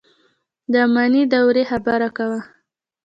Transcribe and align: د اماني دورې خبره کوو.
د 0.71 0.73
اماني 0.85 1.23
دورې 1.33 1.63
خبره 1.71 2.09
کوو. 2.17 2.39